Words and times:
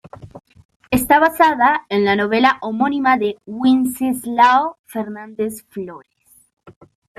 Está 0.89 1.19
basada 1.19 1.85
en 1.89 2.05
la 2.05 2.15
novela 2.15 2.57
homónima 2.61 3.19
de 3.19 3.37
Wenceslao 3.45 4.77
Fernández 4.87 5.63
Flórez. 5.69 6.11